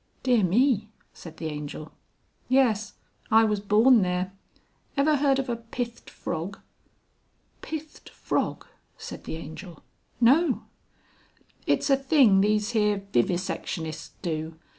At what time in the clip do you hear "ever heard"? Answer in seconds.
4.97-5.37